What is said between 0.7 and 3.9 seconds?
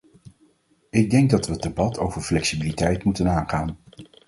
Ik denk dat we het debat over flexibiliteit moeten aangaan.